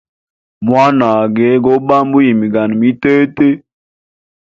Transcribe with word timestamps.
Mwanage 0.65 1.47
go 1.63 1.73
bamba 1.87 2.15
uyimgana 2.21 2.73
mitete. 2.81 3.47